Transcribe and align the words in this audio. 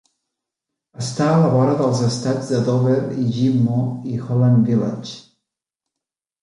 Està 1.03 1.27
a 1.33 1.35
la 1.41 1.51
vora 1.57 1.75
dels 1.83 2.01
estats 2.09 2.49
de 2.55 2.63
Dover 2.71 2.97
i 3.25 3.27
Ghim 3.37 3.61
Moh, 3.69 3.85
i 4.15 4.19
Hollland 4.25 4.69
Village. 4.73 5.17